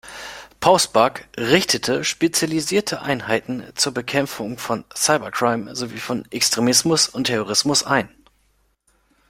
Bausback 0.61 1.27
richtete 1.37 2.03
spezialisierte 2.03 3.03
Einheiten 3.03 3.63
zur 3.75 3.93
Bekämpfung 3.93 4.57
von 4.57 4.83
Cybercrime, 4.95 5.75
sowie 5.75 5.99
von 5.99 6.25
Extremismus 6.31 7.07
und 7.07 7.25
Terrorismus 7.25 7.83
ein. 7.83 8.09